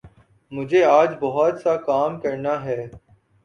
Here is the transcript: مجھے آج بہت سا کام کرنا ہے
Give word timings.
مجھے 0.51 0.83
آج 0.85 1.09
بہت 1.19 1.61
سا 1.61 1.75
کام 1.85 2.19
کرنا 2.21 2.63
ہے 2.65 2.85